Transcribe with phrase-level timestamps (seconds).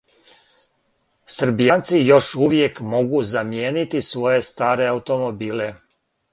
[1.33, 5.73] Србијанци још увијек могу замијенити своје старе аутомобиле.